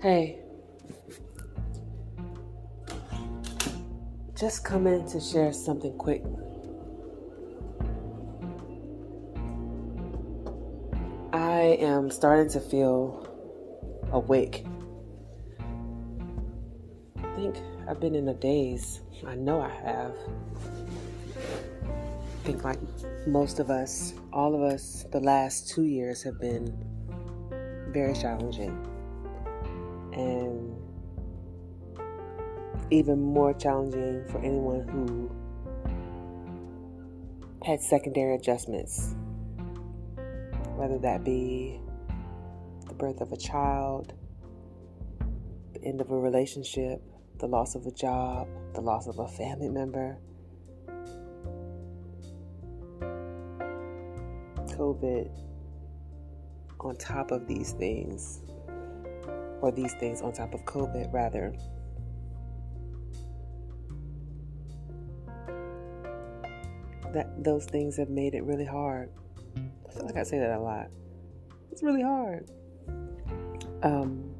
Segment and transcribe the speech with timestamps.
[0.00, 0.38] Hey,
[4.38, 6.22] just come in to share something quick.
[11.32, 13.26] I am starting to feel
[14.12, 14.64] awake.
[17.18, 17.56] I think
[17.88, 19.00] I've been in a daze.
[19.26, 20.14] I know I have.
[21.84, 22.78] I think, like
[23.26, 26.72] most of us, all of us, the last two years have been
[27.92, 28.78] very challenging.
[30.18, 30.76] And
[32.90, 35.30] even more challenging for anyone who
[37.64, 39.14] had secondary adjustments,
[40.76, 41.80] whether that be
[42.88, 44.14] the birth of a child,
[45.74, 47.02] the end of a relationship,
[47.38, 50.18] the loss of a job, the loss of a family member,
[54.78, 55.30] COVID
[56.80, 58.40] on top of these things,
[59.60, 61.54] or these things on top of COVID, rather.
[67.12, 69.10] That those things have made it really hard.
[69.56, 70.88] I feel like I say that a lot.
[71.72, 72.50] It's really hard.
[73.82, 74.34] Um,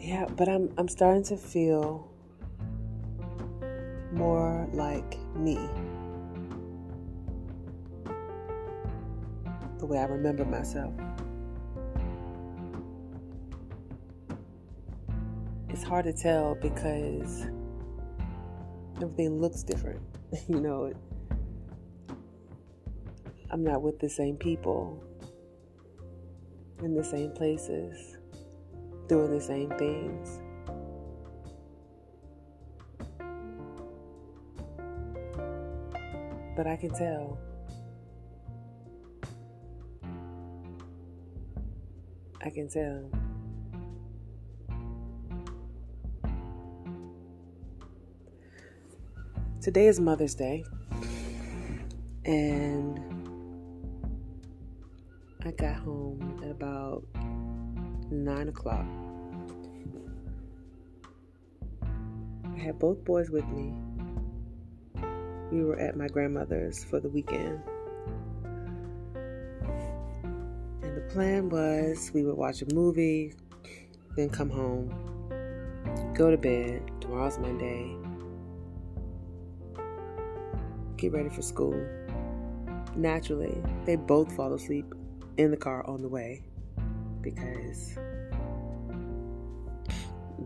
[0.00, 2.10] yeah, but I'm I'm starting to feel
[4.12, 5.58] more like me.
[9.78, 10.92] The way I remember myself.
[15.68, 17.46] It's hard to tell because
[18.96, 20.00] everything looks different.
[20.48, 20.92] you know,
[23.50, 25.02] I'm not with the same people
[26.82, 28.16] in the same places,
[29.08, 30.40] doing the same things.
[36.56, 37.38] But I can tell.
[42.40, 43.10] I can tell.
[49.60, 50.64] Today is Mother's Day.
[52.24, 53.00] And
[55.44, 57.02] I got home at about
[58.10, 58.86] nine o'clock.
[62.44, 63.74] I had both boys with me.
[65.50, 67.60] We were at my grandmother's for the weekend.
[71.08, 73.34] Plan was we would watch a movie,
[74.16, 74.92] then come home,
[76.14, 76.82] go to bed.
[77.00, 77.96] Tomorrow's Monday.
[80.98, 81.74] Get ready for school.
[82.94, 84.94] Naturally, they both fall asleep
[85.38, 86.42] in the car on the way
[87.22, 87.96] because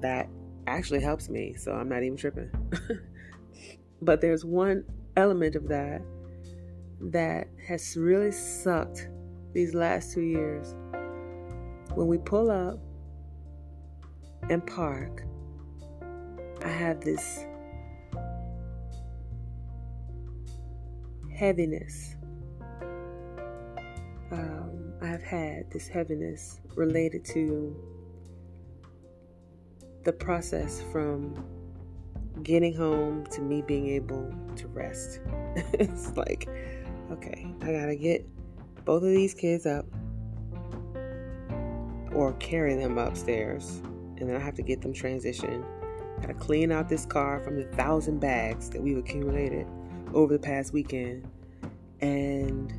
[0.00, 0.28] that
[0.68, 2.50] actually helps me, so I'm not even tripping.
[4.02, 4.84] but there's one
[5.16, 6.02] element of that
[7.00, 9.08] that has really sucked
[9.52, 10.74] these last two years.
[11.94, 12.78] When we pull up
[14.48, 15.24] and park,
[16.64, 17.44] I have this
[21.34, 22.16] heaviness.
[24.30, 27.76] Um, I have had this heaviness related to
[30.04, 31.44] the process from
[32.42, 35.20] getting home to me being able to rest.
[35.74, 36.48] it's like,
[37.10, 38.26] okay, I gotta get
[38.84, 39.86] both of these kids up
[42.12, 43.80] or carry them upstairs,
[44.18, 45.64] and then I have to get them transitioned.
[46.20, 49.66] Gotta clean out this car from the thousand bags that we've accumulated
[50.14, 51.26] over the past weekend.
[52.00, 52.72] And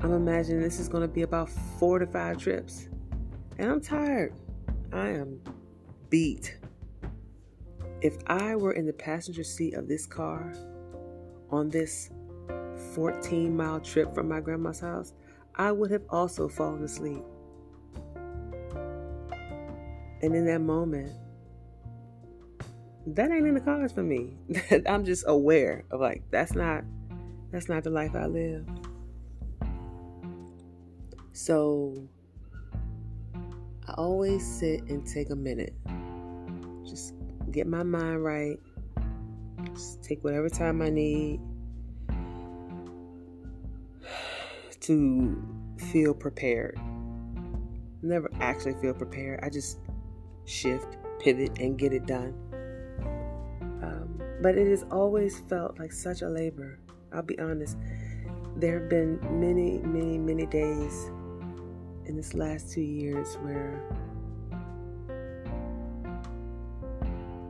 [0.00, 2.88] I'm imagining this is gonna be about four to five trips.
[3.58, 4.34] And I'm tired.
[4.92, 5.40] I am
[6.10, 6.58] beat.
[8.00, 10.52] If I were in the passenger seat of this car
[11.50, 12.10] on this
[12.76, 15.12] 14 mile trip from my grandma's house,
[15.54, 17.22] I would have also fallen asleep.
[20.22, 21.12] And in that moment,
[23.06, 24.36] that ain't in the cards for me.
[24.86, 26.84] I'm just aware of like that's not
[27.52, 28.66] that's not the life I live.
[31.32, 32.08] So
[33.86, 35.74] I always sit and take a minute.
[36.84, 37.14] Just
[37.50, 38.58] get my mind right.
[39.74, 41.40] Just take whatever time I need
[44.86, 45.42] to
[45.90, 46.78] feel prepared.
[48.02, 49.40] Never actually feel prepared.
[49.42, 49.78] I just
[50.44, 52.34] shift, pivot, and get it done.
[53.82, 56.78] Um, but it has always felt like such a labor.
[57.12, 57.76] I'll be honest.
[58.56, 61.10] There have been many, many, many days
[62.06, 63.82] in this last two years where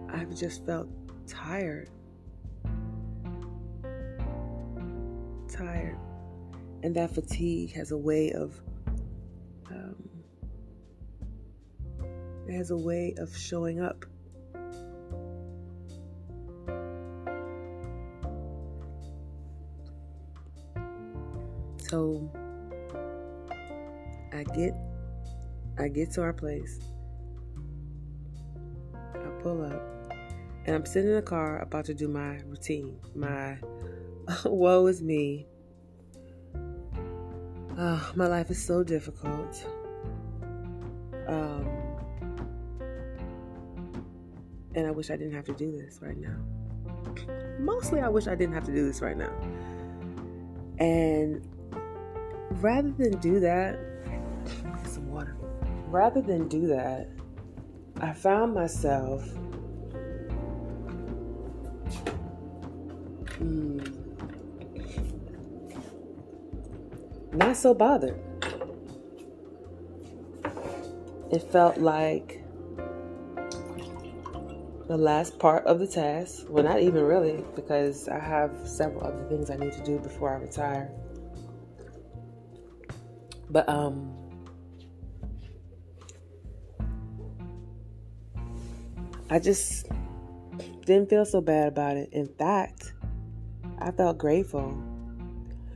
[0.09, 0.89] I've just felt
[1.27, 1.91] tired.
[5.49, 5.99] Tired.
[6.87, 8.61] And that fatigue has a way of
[9.69, 10.09] um,
[12.47, 14.05] it has a way of showing up.
[21.91, 22.31] So
[24.33, 24.77] I get
[25.81, 26.79] I get to our place.
[28.95, 29.83] I pull up
[30.67, 32.97] and I'm sitting in the car about to do my routine.
[33.17, 33.57] My
[34.45, 35.49] woe is me.
[37.77, 39.67] My life is so difficult.
[41.29, 41.69] Um,
[44.75, 46.37] and I wish I didn't have to do this right now.
[47.59, 49.33] Mostly, I wish I didn't have to do this right now.
[50.79, 51.47] And
[52.63, 53.79] rather than do that,
[54.87, 55.37] some water.
[55.89, 57.09] Rather than do that,
[58.01, 59.25] I found myself
[63.39, 63.96] mm,
[67.39, 68.19] not so bothered.
[71.31, 72.43] It felt like
[74.87, 76.47] the last part of the task.
[76.49, 80.33] Well, not even really, because I have several other things I need to do before
[80.33, 80.91] I retire.
[83.51, 84.13] But um
[89.29, 89.89] I just
[90.85, 92.11] didn't feel so bad about it.
[92.13, 92.93] In fact,
[93.81, 94.81] I felt grateful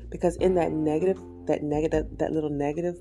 [0.09, 2.97] because in that negative that negative that little negative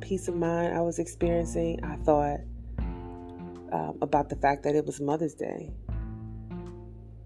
[0.00, 2.38] peace of mind I was experiencing, I thought
[3.72, 5.72] um, about the fact that it was Mother's Day.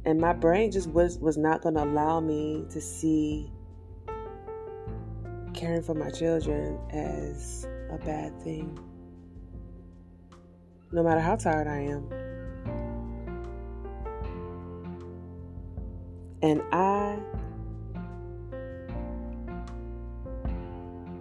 [0.06, 3.52] And my brain just was was not going to allow me to see
[5.52, 8.78] caring for my children as a bad thing.
[10.90, 12.08] No matter how tired I am.
[16.42, 17.19] And I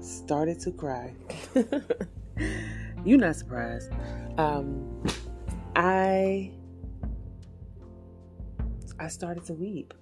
[0.01, 1.13] started to cry.
[3.05, 3.91] You're not surprised.
[4.37, 5.03] Um,
[5.75, 6.51] I
[8.99, 9.93] I started to weep,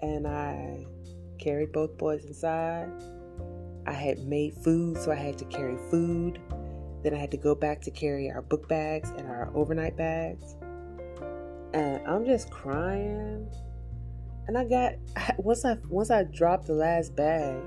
[0.00, 0.86] and I
[1.38, 2.90] carried both boys inside.
[3.86, 6.40] I had made food, so I had to carry food.
[7.02, 10.56] Then I had to go back to carry our book bags and our overnight bags.
[11.74, 13.48] And I'm just crying.
[14.46, 14.94] And I got
[15.38, 17.62] once I once I dropped the last bag,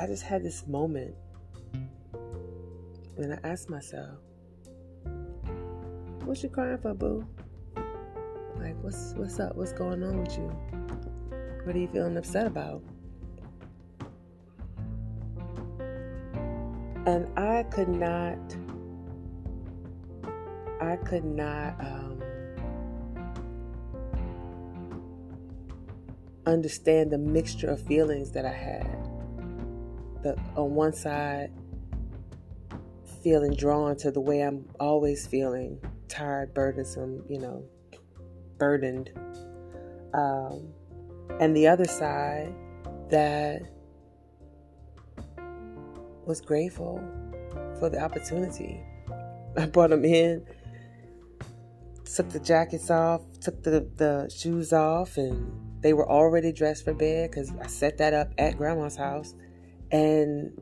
[0.00, 1.14] I just had this moment.
[3.16, 4.18] And I asked myself,
[6.24, 7.26] what you crying for, boo?
[8.56, 9.56] Like what's what's up?
[9.56, 10.48] What's going on with you?
[11.64, 12.82] What are you feeling upset about?
[17.06, 18.38] And I could not,
[20.80, 22.22] I could not um,
[26.46, 29.07] understand the mixture of feelings that I had.
[30.22, 31.52] The on one side,
[33.22, 37.64] feeling drawn to the way I'm always feeling, tired, burdensome, you know,
[38.58, 39.10] burdened.
[40.14, 40.68] Um,
[41.40, 42.54] and the other side
[43.10, 43.62] that
[46.24, 47.02] was grateful
[47.78, 48.80] for the opportunity.
[49.56, 50.44] I brought them in,
[52.04, 56.94] took the jackets off, took the, the shoes off, and they were already dressed for
[56.94, 59.34] bed because I set that up at grandma's house
[59.90, 60.60] and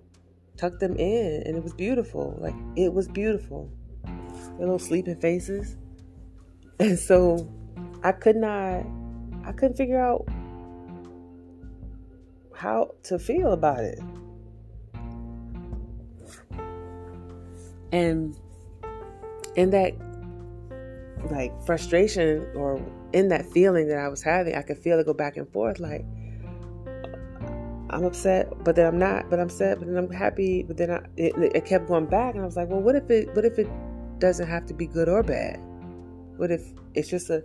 [0.56, 2.37] tucked them in, and it was beautiful.
[2.40, 3.71] Like, it was beautiful.
[4.04, 5.76] Their little sleeping faces.
[6.78, 7.50] And so
[8.02, 8.85] I could not,
[9.47, 10.28] I couldn't figure out
[12.54, 13.99] how to feel about it.
[17.92, 18.37] And
[19.54, 19.95] in that
[21.30, 22.80] like frustration or
[23.12, 25.80] in that feeling that I was having, I could feel it go back and forth
[25.80, 26.04] like
[27.97, 30.91] I'm upset, but then I'm not, but I'm sad, but then I'm happy, but then
[30.91, 33.47] I, it, it kept going back and I was like, well, what if it what
[33.47, 33.67] if it
[34.19, 35.59] doesn't have to be good or bad?
[36.37, 36.61] What if
[36.93, 37.43] it's just a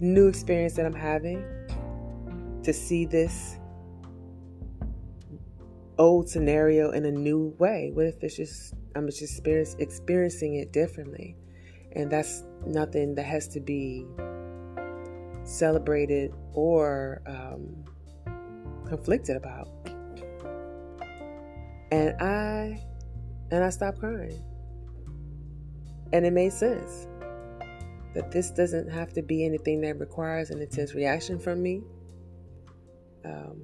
[0.00, 1.44] new experience that I'm having
[2.64, 3.60] to see this
[5.96, 7.92] old scenario in a new way?
[7.94, 11.36] What if it's just I'm just experience, experiencing it differently,
[11.92, 14.04] and that's nothing that has to be
[15.44, 17.84] celebrated or um,
[18.88, 19.68] conflicted about.
[21.90, 22.82] And I
[23.50, 24.42] and I stopped crying,
[26.12, 27.06] and it made sense
[28.14, 31.82] that this doesn't have to be anything that requires an intense reaction from me.
[33.24, 33.62] Um,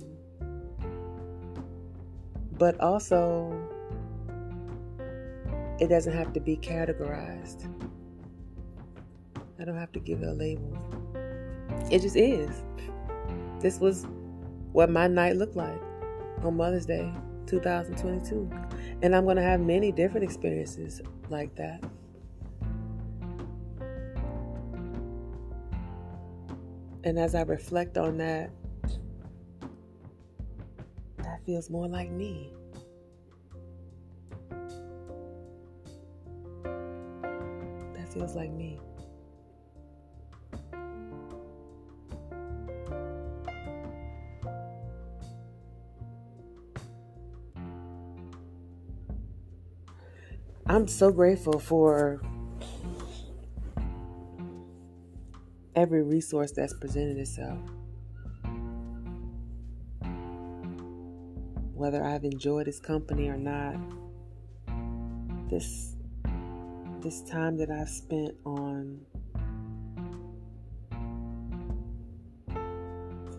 [2.59, 3.53] but also
[5.81, 7.69] it doesn't have to be categorized.
[9.59, 10.79] I don't have to give it a label.
[11.91, 12.63] It just is.
[13.61, 14.07] This was
[14.75, 15.81] what my night looked like
[16.43, 17.09] on Mother's Day
[17.47, 18.51] 2022.
[19.03, 21.01] And I'm going to have many different experiences
[21.31, 21.85] like that.
[27.05, 28.51] And as I reflect on that,
[31.19, 32.53] that feels more like me.
[36.65, 38.81] That feels like me.
[50.75, 52.21] I'm so grateful for
[55.77, 57.61] every resource that's presented itself.
[61.75, 63.77] Whether I've enjoyed its company or not,
[65.49, 65.95] this
[67.03, 68.99] this time that I've spent on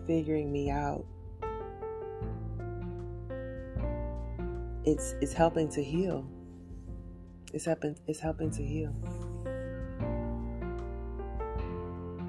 [0.06, 1.04] figuring me out
[4.86, 6.26] it's it's helping to heal
[7.56, 8.94] it's helping it's helping to heal.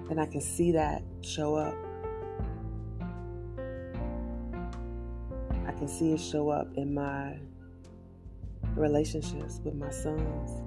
[0.09, 1.75] And I can see that show up.
[5.67, 7.37] I can see it show up in my
[8.75, 10.63] relationships with my sons.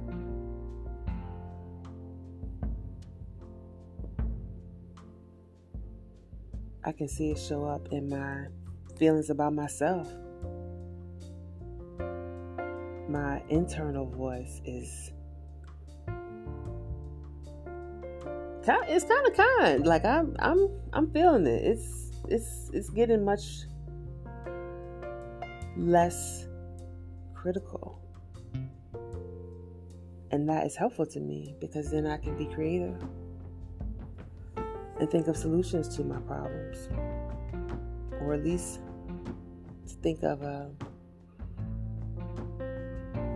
[6.85, 8.49] I can see it show up in my
[8.99, 10.07] feelings about myself
[13.11, 15.13] my internal voice is
[18.91, 19.87] it's kind of kind.
[19.87, 21.65] Like i'm i'm i'm feeling it.
[21.65, 23.65] It's it's it's getting much
[25.77, 26.47] less
[27.35, 28.01] critical.
[30.33, 32.95] And that is helpful to me because then i can be creative
[35.01, 36.89] and think of solutions to my problems.
[38.21, 38.81] Or at least
[39.89, 40.71] to think of a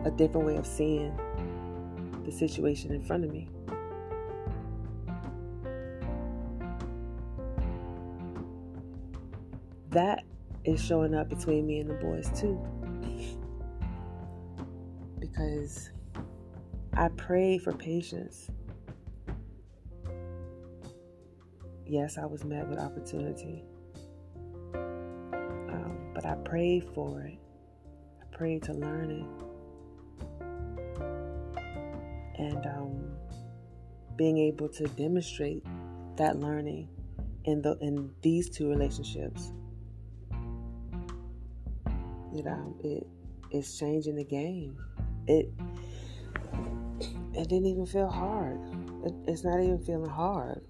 [0.05, 1.19] a different way of seeing
[2.25, 3.49] the situation in front of me.
[9.91, 10.25] That
[10.65, 12.61] is showing up between me and the boys too.
[15.21, 15.91] Because
[16.95, 18.51] I prayed for patience.
[21.87, 23.65] Yes, I was met with opportunity.
[24.75, 27.39] Um, but I prayed for it.
[28.21, 29.44] I prayed to learn it
[32.45, 33.17] and um,
[34.17, 35.65] being able to demonstrate
[36.17, 36.89] that learning
[37.45, 39.53] in the in these two relationships.
[42.33, 43.07] You know it
[43.51, 44.77] it's changing the game.
[45.27, 45.53] It
[47.35, 48.61] it didn't even feel hard.
[49.05, 50.61] It, it's not even feeling hard.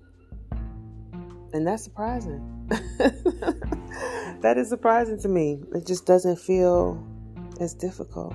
[1.52, 2.42] And that's surprising.
[4.44, 5.62] That is surprising to me.
[5.74, 7.02] It just doesn't feel
[7.60, 8.34] as difficult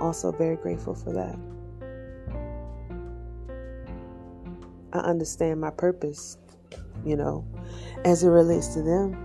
[0.00, 1.38] also very grateful for that.
[4.92, 6.38] I understand my purpose,
[7.04, 7.44] you know,
[8.04, 9.16] as it relates to them.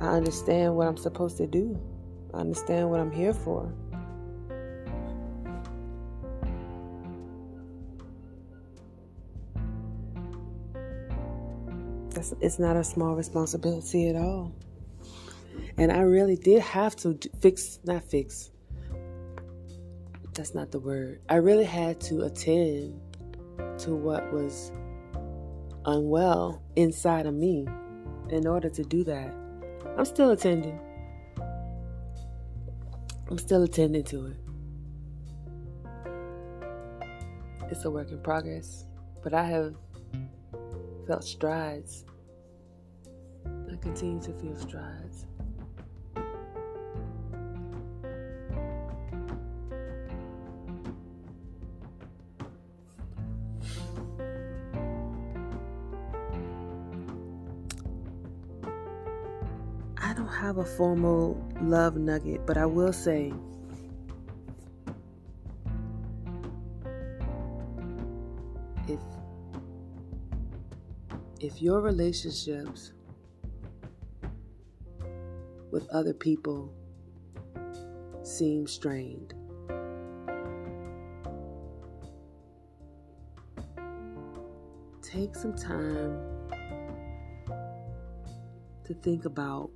[0.00, 1.78] I understand what I'm supposed to do.
[2.34, 3.72] I understand what I'm here for.
[12.10, 14.52] That's, it's not a small responsibility at all.
[15.78, 18.50] And I really did have to fix, not fix,
[20.40, 21.20] that's not the word.
[21.28, 22.98] I really had to attend
[23.80, 24.72] to what was
[25.84, 27.68] unwell inside of me
[28.30, 29.34] in order to do that.
[29.98, 30.80] I'm still attending.
[33.28, 34.36] I'm still attending to it.
[37.70, 38.86] It's a work in progress,
[39.22, 39.74] but I have
[41.06, 42.06] felt strides.
[43.44, 45.26] I continue to feel strides.
[60.30, 63.32] Have a formal love nugget, but I will say
[68.88, 69.00] if
[71.40, 72.92] if your relationships
[75.70, 76.72] with other people
[78.22, 79.34] seem strained
[85.10, 86.16] take some time
[88.84, 89.70] to think about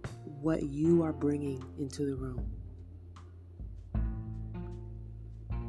[0.44, 2.44] what you are bringing into the room.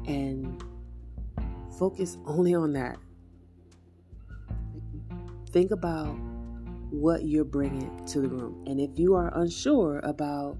[0.06, 0.62] And
[1.78, 2.98] focus only on that.
[5.48, 6.12] Think about
[6.90, 8.64] what you're bringing to the room.
[8.66, 10.58] And if you are unsure about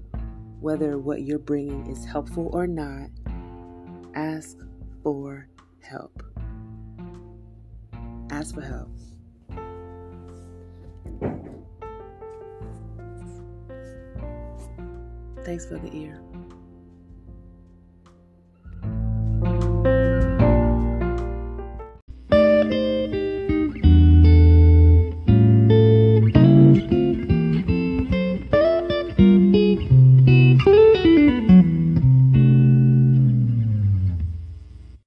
[0.59, 3.09] whether what you're bringing is helpful or not,
[4.15, 4.57] ask
[5.03, 5.47] for
[5.79, 6.23] help.
[8.31, 8.89] Ask for help.
[15.47, 16.26] Thanks for the ear.